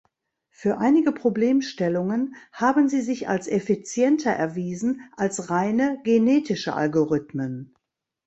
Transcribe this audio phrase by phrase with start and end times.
[0.49, 7.75] Für einige Problemstellungen haben sie sich als effizienter erwiesen als reine genetische Algorithmen.